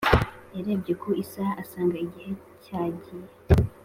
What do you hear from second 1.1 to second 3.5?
isaha asanga igihe cya giye